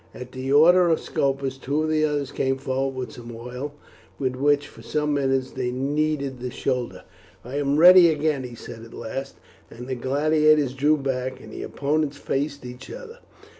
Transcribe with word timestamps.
At 0.15 0.31
the 0.31 0.51
order 0.51 0.89
of 0.89 0.99
Scopus 0.99 1.59
two 1.59 1.83
of 1.83 1.89
the 1.91 2.03
others 2.03 2.31
came 2.31 2.57
forward 2.57 2.95
with 2.97 3.11
some 3.11 3.31
oil, 3.35 3.75
with 4.17 4.35
which 4.35 4.67
for 4.67 4.81
some 4.81 5.13
minutes 5.13 5.51
they 5.51 5.69
kneaded 5.69 6.39
his 6.39 6.53
shoulder. 6.55 7.03
"I 7.45 7.57
am 7.59 7.77
ready 7.77 8.09
again," 8.09 8.43
he 8.43 8.55
said 8.55 8.83
at 8.83 8.95
last, 8.95 9.35
and 9.69 9.85
the 9.87 9.93
gladiators 9.93 10.73
drew 10.73 10.97
back, 10.97 11.39
and 11.39 11.53
the 11.53 11.61
opponents 11.61 12.17
faced 12.17 12.65
each 12.65 12.89
other. 12.91 13.19